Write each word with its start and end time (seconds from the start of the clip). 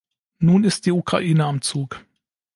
Nun 0.39 0.63
ist 0.63 0.87
die 0.87 0.91
Ukraine 0.93 1.45
am 1.45 1.61
Zug. 1.61 2.03